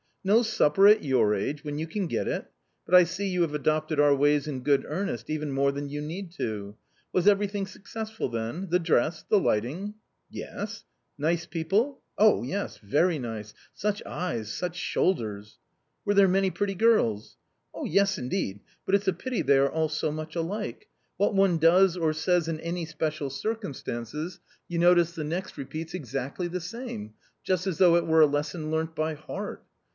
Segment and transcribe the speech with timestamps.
[0.23, 2.45] No supper at your age when you can get it!
[2.85, 6.01] But I see you have adopted our ways in good earnest, even more than you
[6.01, 6.75] need to.
[7.11, 8.67] Was everything successful then?
[8.69, 9.95] the dress, the lighting?""
[10.41, 10.85] Yes.""
[11.27, 12.01] Nice people?
[12.07, 12.77] *" Oh, yes!
[12.79, 13.53] very nice.
[13.75, 15.59] Such eyes, such shoulders!""
[16.05, 17.37] Were there many pretty girls?""
[17.83, 20.87] Yes, indeed; but it's a pity they are all so much alike.
[21.17, 25.11] What one does or says in any special circumstances, A COMMON STORY 65 you notice
[25.13, 27.13] the next repeats exactly the same,
[27.43, 29.63] just as though it were a lesson learnt by heart.